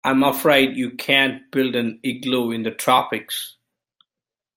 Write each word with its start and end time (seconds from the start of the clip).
I'm 0.03 0.23
afraid 0.23 0.77
you 0.77 0.91
can't 0.97 1.49
build 1.51 1.75
an 1.75 1.99
igloo 2.03 2.49
in 2.49 2.63
the 2.63 2.71
tropics. 2.71 3.55